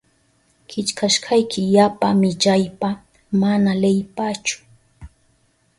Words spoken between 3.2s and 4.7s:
mana leyipachu.